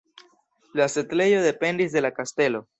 La 0.79 0.87
setlejo 0.93 1.45
dependis 1.49 1.97
de 1.99 2.07
la 2.07 2.15
kastelo. 2.19 2.69